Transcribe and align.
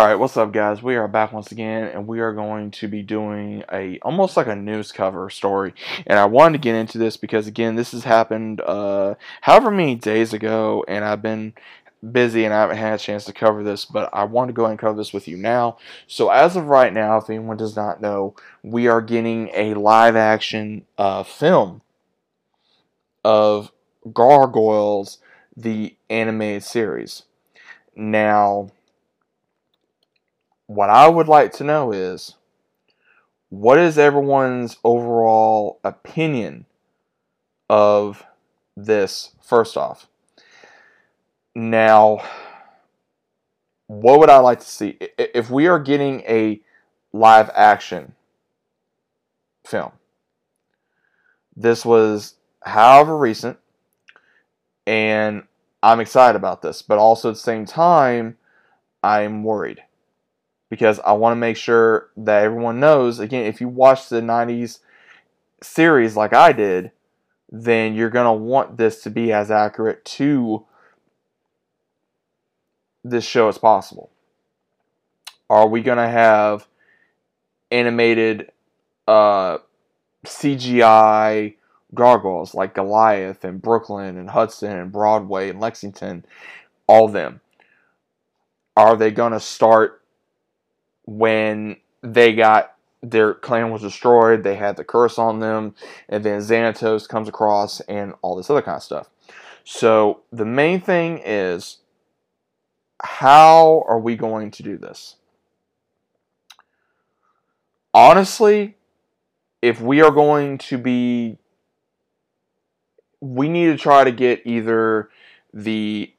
All 0.00 0.06
right, 0.06 0.14
what's 0.14 0.38
up, 0.38 0.50
guys? 0.50 0.82
We 0.82 0.96
are 0.96 1.06
back 1.06 1.30
once 1.30 1.52
again, 1.52 1.88
and 1.88 2.06
we 2.06 2.20
are 2.20 2.32
going 2.32 2.70
to 2.70 2.88
be 2.88 3.02
doing 3.02 3.64
a 3.70 3.98
almost 3.98 4.34
like 4.34 4.46
a 4.46 4.56
news 4.56 4.92
cover 4.92 5.28
story. 5.28 5.74
And 6.06 6.18
I 6.18 6.24
wanted 6.24 6.56
to 6.56 6.62
get 6.62 6.74
into 6.74 6.96
this 6.96 7.18
because, 7.18 7.46
again, 7.46 7.74
this 7.74 7.92
has 7.92 8.04
happened 8.04 8.62
uh, 8.62 9.16
however 9.42 9.70
many 9.70 9.96
days 9.96 10.32
ago, 10.32 10.86
and 10.88 11.04
I've 11.04 11.20
been 11.20 11.52
busy 12.12 12.46
and 12.46 12.54
I 12.54 12.62
haven't 12.62 12.78
had 12.78 12.94
a 12.94 12.98
chance 12.98 13.26
to 13.26 13.34
cover 13.34 13.62
this, 13.62 13.84
but 13.84 14.08
I 14.14 14.24
want 14.24 14.48
to 14.48 14.54
go 14.54 14.62
ahead 14.62 14.70
and 14.70 14.78
cover 14.78 14.96
this 14.96 15.12
with 15.12 15.28
you 15.28 15.36
now. 15.36 15.76
So, 16.06 16.30
as 16.30 16.56
of 16.56 16.68
right 16.68 16.94
now, 16.94 17.18
if 17.18 17.28
anyone 17.28 17.58
does 17.58 17.76
not 17.76 18.00
know, 18.00 18.34
we 18.62 18.88
are 18.88 19.02
getting 19.02 19.50
a 19.52 19.74
live 19.74 20.16
action 20.16 20.86
uh, 20.96 21.24
film 21.24 21.82
of 23.22 23.70
Gargoyles, 24.14 25.18
the 25.54 25.94
animated 26.08 26.64
series. 26.64 27.24
Now, 27.94 28.70
what 30.70 30.88
I 30.88 31.08
would 31.08 31.26
like 31.26 31.50
to 31.54 31.64
know 31.64 31.90
is 31.90 32.36
what 33.48 33.76
is 33.76 33.98
everyone's 33.98 34.76
overall 34.84 35.80
opinion 35.82 36.64
of 37.68 38.24
this 38.76 39.34
first 39.42 39.76
off? 39.76 40.06
Now, 41.56 42.22
what 43.88 44.20
would 44.20 44.30
I 44.30 44.38
like 44.38 44.60
to 44.60 44.66
see? 44.66 44.96
If 45.18 45.50
we 45.50 45.66
are 45.66 45.80
getting 45.80 46.20
a 46.20 46.60
live 47.12 47.50
action 47.56 48.14
film, 49.66 49.90
this 51.56 51.84
was 51.84 52.36
however 52.62 53.18
recent, 53.18 53.58
and 54.86 55.42
I'm 55.82 55.98
excited 55.98 56.36
about 56.36 56.62
this, 56.62 56.80
but 56.80 56.98
also 56.98 57.30
at 57.30 57.34
the 57.34 57.40
same 57.40 57.64
time, 57.64 58.36
I'm 59.02 59.42
worried 59.42 59.82
because 60.70 61.00
I 61.00 61.12
want 61.12 61.32
to 61.32 61.36
make 61.36 61.56
sure 61.56 62.10
that 62.16 62.44
everyone 62.44 62.80
knows. 62.80 63.18
Again, 63.18 63.44
if 63.44 63.60
you 63.60 63.68
watch 63.68 64.08
the 64.08 64.20
90s 64.20 64.78
series 65.60 66.16
like 66.16 66.32
I 66.32 66.52
did, 66.52 66.92
then 67.50 67.94
you're 67.94 68.08
going 68.08 68.26
to 68.26 68.44
want 68.44 68.78
this 68.78 69.02
to 69.02 69.10
be 69.10 69.32
as 69.32 69.50
accurate 69.50 70.04
to 70.04 70.64
this 73.02 73.24
show 73.24 73.48
as 73.48 73.58
possible. 73.58 74.10
Are 75.50 75.66
we 75.66 75.82
going 75.82 75.98
to 75.98 76.08
have 76.08 76.68
animated 77.72 78.52
uh, 79.08 79.58
CGI 80.24 81.56
gargoyles 81.92 82.54
like 82.54 82.74
Goliath 82.74 83.42
and 83.42 83.60
Brooklyn 83.60 84.16
and 84.16 84.30
Hudson 84.30 84.78
and 84.78 84.92
Broadway 84.92 85.50
and 85.50 85.58
Lexington? 85.58 86.24
All 86.86 87.06
of 87.06 87.12
them. 87.12 87.40
Are 88.76 88.96
they 88.96 89.10
going 89.10 89.32
to 89.32 89.40
start 89.40 89.99
when 91.10 91.76
they 92.02 92.32
got 92.32 92.76
their 93.02 93.34
clan 93.34 93.72
was 93.72 93.82
destroyed, 93.82 94.44
they 94.44 94.54
had 94.54 94.76
the 94.76 94.84
curse 94.84 95.18
on 95.18 95.40
them, 95.40 95.74
and 96.08 96.22
then 96.22 96.40
Xanatos 96.40 97.08
comes 97.08 97.28
across 97.28 97.80
and 97.80 98.14
all 98.22 98.36
this 98.36 98.48
other 98.48 98.62
kind 98.62 98.76
of 98.76 98.82
stuff. 98.82 99.10
So 99.64 100.20
the 100.30 100.44
main 100.44 100.80
thing 100.80 101.20
is 101.24 101.78
how 103.02 103.84
are 103.88 103.98
we 103.98 104.14
going 104.14 104.52
to 104.52 104.62
do 104.62 104.78
this? 104.78 105.16
Honestly, 107.92 108.76
if 109.62 109.80
we 109.80 110.00
are 110.02 110.12
going 110.12 110.58
to 110.58 110.78
be 110.78 111.38
we 113.20 113.48
need 113.48 113.66
to 113.66 113.76
try 113.76 114.04
to 114.04 114.12
get 114.12 114.42
either 114.46 115.10
the 115.52 116.12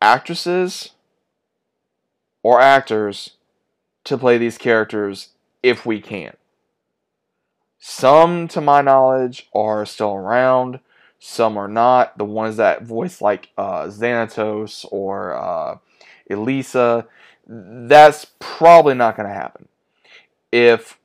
actresses 0.00 0.90
or 2.42 2.60
actors 2.60 3.32
to 4.04 4.18
play 4.18 4.38
these 4.38 4.58
characters 4.58 5.30
if 5.62 5.84
we 5.84 6.00
can. 6.00 6.36
Some, 7.78 8.48
to 8.48 8.60
my 8.60 8.80
knowledge, 8.80 9.48
are 9.54 9.84
still 9.84 10.14
around. 10.14 10.80
Some 11.18 11.56
are 11.56 11.68
not. 11.68 12.16
The 12.16 12.24
ones 12.24 12.56
that 12.56 12.82
voice 12.82 13.20
like 13.20 13.50
uh, 13.58 13.84
Xanatos 13.84 14.86
or 14.90 15.34
uh, 15.34 15.78
Elisa, 16.30 17.06
that's 17.46 18.26
probably 18.38 18.94
not 18.94 19.16
going 19.16 19.28
to 19.28 19.34
happen. 19.34 19.68
If 20.52 20.98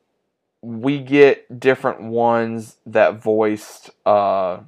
we 0.61 0.99
get 0.99 1.59
different 1.59 2.01
ones 2.01 2.77
that 2.85 3.21
voiced 3.21 3.89
uh, 4.05 4.59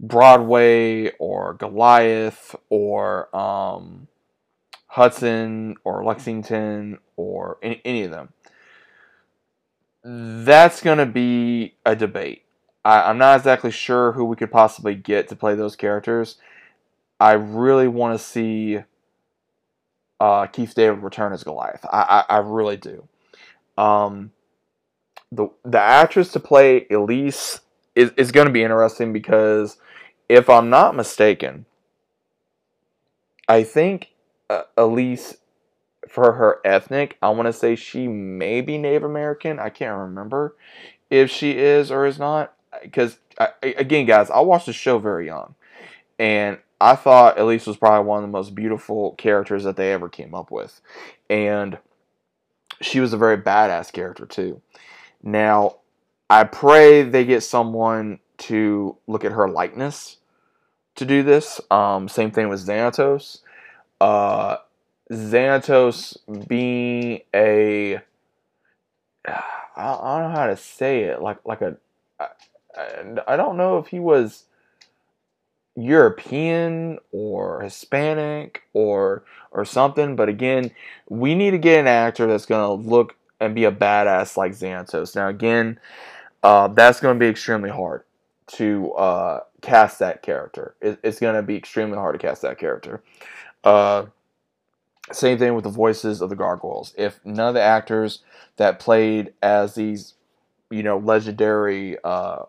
Broadway 0.00 1.12
or 1.18 1.54
Goliath 1.54 2.56
or 2.68 3.34
um, 3.34 4.08
Hudson 4.92 5.74
or 5.84 6.04
Lexington 6.04 6.98
or 7.16 7.56
any, 7.62 7.80
any 7.82 8.02
of 8.02 8.10
them. 8.10 8.28
That's 10.04 10.82
going 10.82 10.98
to 10.98 11.06
be 11.06 11.76
a 11.86 11.96
debate. 11.96 12.44
I, 12.84 13.08
am 13.08 13.16
not 13.16 13.38
exactly 13.38 13.70
sure 13.70 14.12
who 14.12 14.26
we 14.26 14.36
could 14.36 14.50
possibly 14.50 14.94
get 14.94 15.28
to 15.28 15.36
play 15.36 15.54
those 15.54 15.76
characters. 15.76 16.36
I 17.18 17.32
really 17.32 17.88
want 17.88 18.18
to 18.18 18.22
see 18.22 18.80
uh, 20.20 20.46
Keith 20.48 20.74
David 20.74 21.02
return 21.02 21.32
as 21.32 21.42
Goliath. 21.42 21.86
I, 21.90 22.24
I, 22.28 22.36
I 22.36 22.38
really 22.40 22.76
do. 22.76 23.08
Um, 23.78 24.32
the 25.30 25.48
the 25.64 25.80
actress 25.80 26.32
to 26.32 26.40
play 26.40 26.86
Elise 26.90 27.60
is, 27.94 28.10
is 28.18 28.30
going 28.30 28.46
to 28.46 28.52
be 28.52 28.62
interesting 28.62 29.14
because 29.14 29.78
if 30.28 30.50
I'm 30.50 30.68
not 30.68 30.94
mistaken, 30.94 31.64
I 33.48 33.62
think 33.62 34.11
uh, 34.52 34.62
Elise 34.76 35.36
for 36.08 36.32
her 36.32 36.60
ethnic, 36.64 37.16
I 37.22 37.30
want 37.30 37.46
to 37.46 37.52
say 37.52 37.76
she 37.76 38.08
may 38.08 38.60
be 38.60 38.78
Native 38.78 39.04
American. 39.04 39.58
I 39.58 39.70
can't 39.70 39.96
remember 39.96 40.56
if 41.10 41.30
she 41.30 41.56
is 41.58 41.90
or 41.90 42.06
is 42.06 42.18
not. 42.18 42.54
Because, 42.82 43.18
again, 43.62 44.06
guys, 44.06 44.30
I 44.30 44.40
watched 44.40 44.66
the 44.66 44.72
show 44.72 44.98
very 44.98 45.26
young. 45.26 45.54
And 46.18 46.58
I 46.80 46.96
thought 46.96 47.38
Elise 47.38 47.66
was 47.66 47.76
probably 47.76 48.06
one 48.06 48.18
of 48.18 48.28
the 48.28 48.32
most 48.32 48.54
beautiful 48.54 49.12
characters 49.12 49.64
that 49.64 49.76
they 49.76 49.92
ever 49.92 50.08
came 50.08 50.34
up 50.34 50.50
with. 50.50 50.80
And 51.30 51.78
she 52.80 53.00
was 53.00 53.12
a 53.12 53.18
very 53.18 53.38
badass 53.38 53.92
character, 53.92 54.26
too. 54.26 54.60
Now, 55.22 55.76
I 56.28 56.44
pray 56.44 57.02
they 57.02 57.24
get 57.24 57.42
someone 57.42 58.18
to 58.38 58.96
look 59.06 59.24
at 59.24 59.32
her 59.32 59.48
likeness 59.48 60.16
to 60.96 61.04
do 61.04 61.22
this. 61.22 61.60
Um, 61.70 62.08
same 62.08 62.30
thing 62.30 62.48
with 62.48 62.66
Xanatos 62.66 63.40
uh, 64.02 64.56
Xanatos 65.12 66.16
being 66.48 67.20
a 67.32 68.00
I 69.24 69.84
don't 69.84 70.22
know 70.22 70.34
how 70.34 70.46
to 70.48 70.56
say 70.56 71.04
it 71.04 71.22
like 71.22 71.38
like 71.44 71.62
a 71.62 71.76
I, 73.28 73.36
don't 73.36 73.56
know 73.56 73.78
if 73.78 73.88
he 73.88 74.00
was 74.00 74.44
European 75.76 76.98
or 77.12 77.60
Hispanic 77.60 78.62
or 78.72 79.22
or 79.52 79.64
something 79.64 80.16
but 80.16 80.28
again 80.28 80.72
we 81.08 81.36
need 81.36 81.52
to 81.52 81.58
get 81.58 81.78
an 81.78 81.86
actor 81.86 82.26
that's 82.26 82.46
going 82.46 82.82
to 82.82 82.88
look 82.88 83.14
and 83.38 83.54
be 83.54 83.66
a 83.66 83.72
badass 83.72 84.36
like 84.36 84.52
Xanatos 84.52 85.14
now 85.14 85.28
again 85.28 85.78
uh, 86.42 86.66
that's 86.68 86.98
going 86.98 87.14
to 87.14 87.20
be 87.20 87.28
extremely 87.28 87.70
hard 87.70 88.02
to 88.48 88.92
uh, 88.94 89.40
cast 89.60 90.00
that 90.00 90.22
character. 90.22 90.74
It, 90.80 90.98
it's 91.04 91.20
going 91.20 91.36
to 91.36 91.42
be 91.42 91.56
extremely 91.56 91.96
hard 91.96 92.18
to 92.18 92.18
cast 92.18 92.42
that 92.42 92.58
character 92.58 93.00
uh, 93.64 94.06
same 95.10 95.38
thing 95.38 95.54
with 95.54 95.64
the 95.64 95.70
voices 95.70 96.20
of 96.20 96.30
the 96.30 96.36
gargoyles. 96.36 96.94
If 96.96 97.20
none 97.24 97.48
of 97.48 97.54
the 97.54 97.62
actors 97.62 98.20
that 98.56 98.78
played 98.78 99.34
as 99.42 99.74
these, 99.74 100.14
you 100.70 100.82
know, 100.82 100.98
legendary 100.98 101.98
uh, 102.04 102.44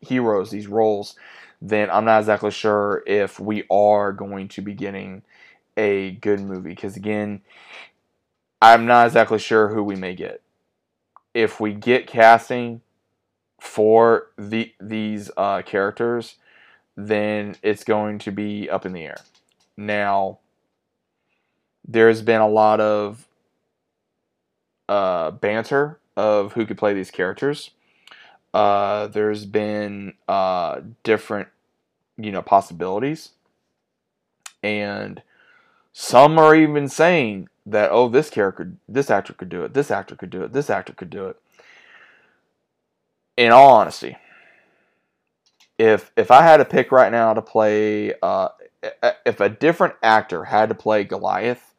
heroes, 0.00 0.50
these 0.50 0.66
roles, 0.66 1.16
then 1.60 1.90
I'm 1.90 2.04
not 2.04 2.20
exactly 2.20 2.50
sure 2.50 3.02
if 3.06 3.40
we 3.40 3.64
are 3.70 4.12
going 4.12 4.48
to 4.48 4.62
be 4.62 4.74
getting 4.74 5.22
a 5.76 6.12
good 6.12 6.40
movie. 6.40 6.70
Because 6.70 6.96
again, 6.96 7.42
I'm 8.60 8.86
not 8.86 9.06
exactly 9.06 9.38
sure 9.38 9.68
who 9.68 9.82
we 9.82 9.96
may 9.96 10.14
get. 10.14 10.42
If 11.34 11.60
we 11.60 11.74
get 11.74 12.06
casting 12.06 12.80
for 13.60 14.28
the 14.38 14.72
these 14.80 15.30
uh, 15.36 15.62
characters, 15.62 16.36
then 16.96 17.56
it's 17.62 17.84
going 17.84 18.18
to 18.20 18.30
be 18.30 18.70
up 18.70 18.86
in 18.86 18.92
the 18.92 19.04
air. 19.04 19.18
Now, 19.76 20.38
there's 21.86 22.22
been 22.22 22.40
a 22.40 22.48
lot 22.48 22.80
of 22.80 23.26
uh, 24.88 25.30
banter 25.30 25.98
of 26.16 26.52
who 26.54 26.66
could 26.66 26.78
play 26.78 26.94
these 26.94 27.10
characters. 27.10 27.70
Uh, 28.54 29.06
there's 29.08 29.44
been 29.44 30.14
uh, 30.28 30.80
different, 31.02 31.48
you 32.16 32.32
know, 32.32 32.42
possibilities, 32.42 33.30
and 34.62 35.22
some 35.92 36.38
are 36.38 36.54
even 36.54 36.88
saying 36.88 37.48
that 37.66 37.90
oh, 37.90 38.08
this 38.08 38.30
character, 38.30 38.72
this 38.88 39.10
actor 39.10 39.32
could 39.32 39.48
do 39.48 39.62
it, 39.62 39.74
this 39.74 39.90
actor 39.90 40.14
could 40.14 40.30
do 40.30 40.42
it, 40.42 40.52
this 40.52 40.70
actor 40.70 40.92
could 40.92 41.10
do 41.10 41.26
it. 41.26 41.36
In 43.36 43.52
all 43.52 43.72
honesty, 43.72 44.16
if 45.78 46.10
if 46.16 46.30
I 46.30 46.42
had 46.42 46.56
to 46.56 46.64
pick 46.64 46.90
right 46.90 47.12
now 47.12 47.34
to 47.34 47.42
play, 47.42 48.14
uh, 48.22 48.48
if 49.26 49.40
a 49.40 49.50
different 49.50 49.94
actor 50.02 50.44
had 50.44 50.70
to 50.70 50.74
play 50.74 51.04
Goliath, 51.04 51.74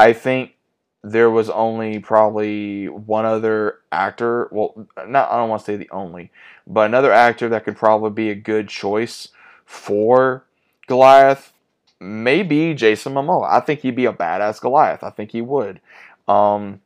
I 0.00 0.14
think 0.14 0.54
there 1.02 1.30
was 1.30 1.50
only 1.50 1.98
probably 1.98 2.88
one 2.88 3.26
other 3.26 3.80
actor. 3.92 4.48
Well, 4.50 4.88
not 5.06 5.30
I 5.30 5.36
don't 5.36 5.50
want 5.50 5.60
to 5.60 5.66
say 5.66 5.76
the 5.76 5.90
only, 5.90 6.30
but 6.66 6.86
another 6.86 7.12
actor 7.12 7.50
that 7.50 7.64
could 7.64 7.76
probably 7.76 8.10
be 8.10 8.30
a 8.30 8.34
good 8.34 8.70
choice 8.70 9.28
for 9.66 10.46
Goliath. 10.86 11.52
Maybe 12.00 12.72
Jason 12.72 13.12
Momoa. 13.12 13.46
I 13.50 13.60
think 13.60 13.80
he'd 13.80 13.94
be 13.94 14.06
a 14.06 14.12
badass 14.12 14.58
Goliath. 14.58 15.04
I 15.04 15.10
think 15.10 15.32
he 15.32 15.42
would. 15.42 15.82
Um, 16.26 16.80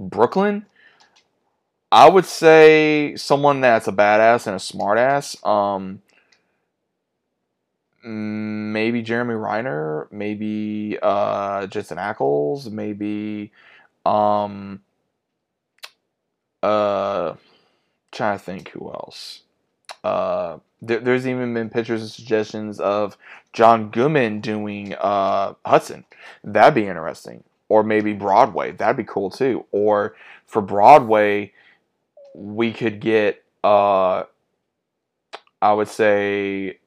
Brooklyn. 0.00 0.66
I 1.92 2.08
would 2.08 2.26
say 2.26 3.14
someone 3.14 3.60
that's 3.60 3.86
a 3.86 3.92
badass 3.92 4.48
and 4.48 4.56
a 4.56 4.58
smartass. 4.58 5.46
Um, 5.46 6.02
maybe 8.02 9.02
Jeremy 9.02 9.34
Renner, 9.34 10.08
maybe 10.10 10.98
uh, 11.02 11.66
Jensen 11.66 11.98
Ackles, 11.98 12.70
maybe 12.70 13.52
um, 14.06 14.80
uh, 16.62 17.34
trying 18.12 18.38
to 18.38 18.44
think 18.44 18.70
who 18.70 18.88
else. 18.88 19.42
Uh, 20.04 20.58
there, 20.80 21.00
there's 21.00 21.26
even 21.26 21.54
been 21.54 21.70
pictures 21.70 22.02
and 22.02 22.10
suggestions 22.10 22.80
of 22.80 23.16
John 23.52 23.90
Goodman 23.90 24.40
doing 24.40 24.94
uh, 24.94 25.54
Hudson. 25.66 26.04
That'd 26.44 26.74
be 26.74 26.86
interesting. 26.86 27.42
Or 27.68 27.82
maybe 27.82 28.14
Broadway. 28.14 28.72
That'd 28.72 28.96
be 28.96 29.04
cool 29.04 29.30
too. 29.30 29.66
Or 29.72 30.14
for 30.46 30.62
Broadway, 30.62 31.52
we 32.34 32.72
could 32.72 33.00
get, 33.00 33.44
uh, 33.62 34.22
I 35.60 35.72
would 35.72 35.88
say, 35.88 36.78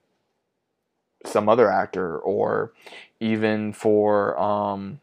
some 1.32 1.50
other 1.50 1.70
actor, 1.70 2.18
or 2.20 2.74
even 3.20 3.74
for 3.74 4.40
um, 4.40 5.00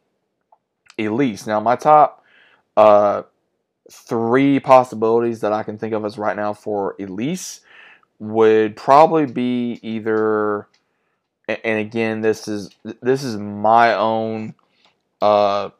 Elise. 0.99 1.47
Now, 1.47 1.61
my 1.61 1.77
top 1.77 2.25
uh, 2.77 3.23
three 3.91 4.61
possibilities 4.61 5.41
that 5.41 5.53
I 5.53 5.63
can 5.63 5.79
think 5.79 5.95
of 5.95 6.05
as 6.05 6.19
right 6.19 6.37
now 6.37 6.53
for 6.53 6.95
Elise 6.99 7.61
would 8.19 8.77
probably 8.77 9.27
be 9.27 9.79
either, 9.83 10.67
and 11.49 11.79
again, 11.79 12.21
this 12.21 12.49
is 12.49 12.71
this 13.01 13.23
is 13.23 13.37
my 13.37 13.95
own 13.95 14.55
uh, 15.23 15.71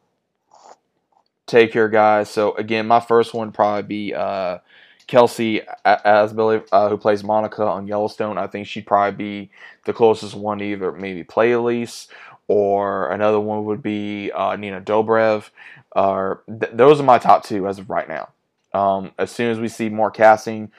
take 1.47 1.73
here, 1.73 1.89
guys. 1.89 2.31
So 2.31 2.55
again, 2.57 2.87
my 2.87 3.01
first 3.01 3.35
one 3.35 3.53
probably 3.53 3.83
be 3.83 4.15
uh, 4.15 4.59
Kelsey 5.09 5.63
Asbille, 5.85 6.65
uh, 6.71 6.89
who 6.89 6.97
plays 6.97 7.25
Monica 7.25 7.65
on 7.65 7.89
Yellowstone. 7.89 8.39
I 8.39 8.47
think 8.47 8.69
she'd 8.69 8.87
probably 8.87 9.17
be 9.17 9.51
the 9.85 9.93
closest 9.93 10.37
one 10.37 10.61
either 10.61 10.93
maybe 10.93 11.25
play 11.25 11.53
Elise 11.53 12.09
or 12.47 13.11
another 13.11 13.41
one 13.41 13.65
would 13.65 13.83
be 13.83 14.31
uh, 14.31 14.55
Nina 14.55 14.81
Dobrev. 14.81 15.51
Uh, 15.97 16.37
th- 16.47 16.73
those 16.73 17.01
are 17.01 17.05
my 17.05 17.19
top 17.19 17.45
two 17.45 17.67
as 17.67 17.79
of 17.79 17.91
right 17.91 18.09
now. 18.09 18.29
Um, 18.73 19.13
as 19.19 19.31
soon 19.31 19.51
as 19.51 19.59
we 19.59 19.69
see 19.69 19.89
more 19.89 20.11
casting, 20.11 20.71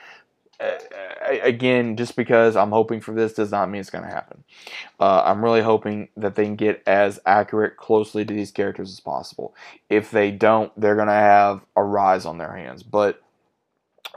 again, 1.22 1.96
just 1.96 2.16
because 2.16 2.56
I'm 2.56 2.72
hoping 2.72 3.02
for 3.02 3.14
this 3.14 3.34
does 3.34 3.52
not 3.52 3.70
mean 3.70 3.82
it's 3.82 3.90
going 3.90 4.04
to 4.04 4.10
happen. 4.10 4.44
Uh, 5.00 5.24
I'm 5.26 5.44
really 5.44 5.62
hoping 5.62 6.10
that 6.18 6.36
they 6.36 6.44
can 6.44 6.56
get 6.56 6.84
as 6.86 7.20
accurate 7.26 7.78
closely 7.78 8.26
to 8.26 8.34
these 8.34 8.52
characters 8.52 8.92
as 8.92 9.00
possible. 9.00 9.56
If 9.90 10.12
they 10.12 10.32
don't, 10.32 10.72
they're 10.80 10.96
going 10.96 11.08
to 11.08 11.14
have 11.14 11.66
a 11.76 11.84
rise 11.84 12.26
on 12.26 12.38
their 12.38 12.56
hands. 12.56 12.84
But 12.84 13.22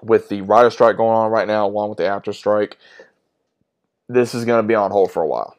with 0.03 0.29
the 0.29 0.43
writer 0.43 0.71
strike 0.71 0.97
going 0.97 1.17
on 1.17 1.31
right 1.31 1.47
now, 1.47 1.67
along 1.67 1.91
with 1.91 1.99
the 1.99 2.05
AFTRA 2.05 2.35
strike, 2.35 2.79
this 4.09 4.35
is 4.35 4.45
going 4.45 4.63
to 4.63 4.67
be 4.67 4.75
on 4.75 4.91
hold 4.91 5.13
for 5.13 5.23
a 5.23 5.27
while. 5.27 5.57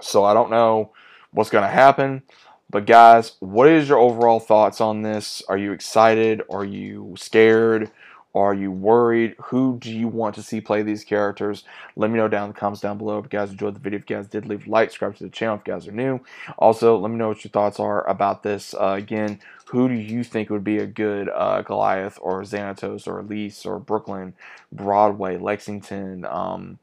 So 0.00 0.24
I 0.24 0.34
don't 0.34 0.50
know 0.50 0.92
what's 1.32 1.50
going 1.50 1.64
to 1.64 1.70
happen. 1.70 2.22
But 2.70 2.86
guys, 2.86 3.32
what 3.40 3.68
is 3.68 3.88
your 3.88 3.98
overall 3.98 4.38
thoughts 4.38 4.80
on 4.80 5.02
this? 5.02 5.42
Are 5.48 5.58
you 5.58 5.72
excited? 5.72 6.42
Are 6.48 6.64
you 6.64 7.14
scared? 7.18 7.90
Are 8.34 8.54
you 8.54 8.70
worried? 8.70 9.34
Who 9.44 9.78
do 9.80 9.90
you 9.90 10.06
want 10.06 10.36
to 10.36 10.42
see 10.42 10.60
play 10.60 10.82
these 10.82 11.02
characters? 11.02 11.64
Let 11.96 12.10
me 12.10 12.18
know 12.18 12.28
down 12.28 12.44
in 12.44 12.54
the 12.54 12.58
comments 12.58 12.80
down 12.80 12.96
below. 12.96 13.18
If 13.18 13.24
you 13.24 13.30
guys 13.30 13.50
enjoyed 13.50 13.74
the 13.74 13.80
video, 13.80 13.98
if 13.98 14.08
you 14.08 14.16
guys 14.16 14.28
did, 14.28 14.46
leave 14.46 14.66
a 14.66 14.70
like, 14.70 14.90
subscribe 14.90 15.16
to 15.16 15.24
the 15.24 15.30
channel 15.30 15.56
if 15.56 15.66
you 15.66 15.72
guys 15.74 15.88
are 15.88 15.92
new. 15.92 16.20
Also, 16.56 16.96
let 16.96 17.10
me 17.10 17.16
know 17.16 17.28
what 17.28 17.42
your 17.42 17.50
thoughts 17.50 17.80
are 17.80 18.08
about 18.08 18.44
this. 18.44 18.72
Uh, 18.74 18.94
again, 18.96 19.40
who 19.66 19.88
do 19.88 19.94
you 19.94 20.22
think 20.22 20.48
would 20.48 20.62
be 20.62 20.78
a 20.78 20.86
good 20.86 21.28
uh, 21.28 21.62
Goliath 21.62 22.18
or 22.22 22.42
Xanatos 22.42 23.08
or 23.08 23.18
Elise 23.18 23.66
or 23.66 23.80
Brooklyn, 23.80 24.34
Broadway, 24.70 25.36
Lexington, 25.36 26.24
um, 26.24 26.78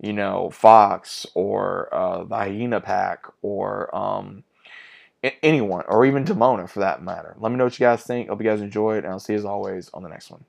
you 0.00 0.12
know, 0.12 0.50
Fox 0.50 1.26
or 1.34 1.92
uh, 1.92 2.24
the 2.24 2.36
Hyena 2.36 2.80
Pack 2.80 3.24
or 3.42 3.94
um, 3.96 4.42
anyone 5.42 5.84
or 5.88 6.04
even 6.06 6.24
Demona 6.24 6.68
for 6.68 6.80
that 6.80 7.02
matter. 7.02 7.36
Let 7.38 7.50
me 7.50 7.58
know 7.58 7.64
what 7.64 7.78
you 7.78 7.84
guys 7.84 8.02
think. 8.02 8.28
Hope 8.28 8.40
you 8.40 8.48
guys 8.48 8.60
enjoyed, 8.60 9.04
and 9.04 9.12
I'll 9.12 9.20
see 9.20 9.32
you 9.34 9.38
as 9.38 9.44
always 9.44 9.90
on 9.94 10.02
the 10.02 10.08
next 10.08 10.30
one. 10.30 10.44